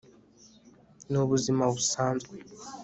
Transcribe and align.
ni 1.09 1.17
ubuzima 1.23 1.63
busanzwe 1.73 2.35